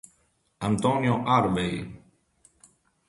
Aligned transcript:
Antonio 0.67 1.21
Harvey 1.29 1.85